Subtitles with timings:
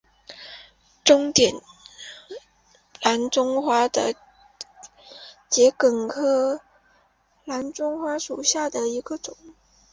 [1.03, 1.53] 中甸
[3.03, 4.17] 蓝钟花为
[5.47, 6.59] 桔梗科
[7.45, 9.37] 蓝钟花属下的一个种。